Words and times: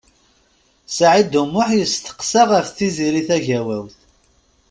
Saɛid 0.95 1.33
U 1.41 1.43
Muḥ 1.51 1.69
yesteqsa 1.75 2.43
ɣef 2.51 2.67
Tiziri 2.77 3.21
Tagawawt. 3.27 3.97